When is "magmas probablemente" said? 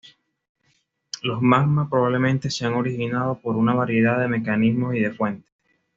1.43-2.49